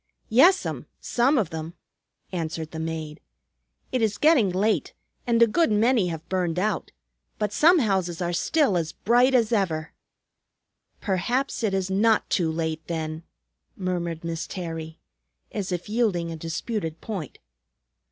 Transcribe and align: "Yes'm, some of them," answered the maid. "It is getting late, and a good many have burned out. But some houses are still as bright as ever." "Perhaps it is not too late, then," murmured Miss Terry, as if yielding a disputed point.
"Yes'm, 0.29 0.87
some 0.99 1.37
of 1.37 1.51
them," 1.51 1.75
answered 2.31 2.71
the 2.71 2.79
maid. 2.79 3.21
"It 3.91 4.01
is 4.01 4.17
getting 4.17 4.49
late, 4.49 4.95
and 5.27 5.39
a 5.43 5.45
good 5.45 5.71
many 5.71 6.07
have 6.07 6.27
burned 6.27 6.57
out. 6.57 6.91
But 7.37 7.53
some 7.53 7.77
houses 7.77 8.19
are 8.19 8.33
still 8.33 8.77
as 8.77 8.93
bright 8.93 9.35
as 9.35 9.51
ever." 9.51 9.93
"Perhaps 11.01 11.61
it 11.61 11.75
is 11.75 11.91
not 11.91 12.27
too 12.31 12.51
late, 12.51 12.81
then," 12.87 13.21
murmured 13.75 14.23
Miss 14.23 14.47
Terry, 14.47 14.97
as 15.51 15.71
if 15.71 15.87
yielding 15.87 16.31
a 16.31 16.35
disputed 16.35 16.99
point. 16.99 17.37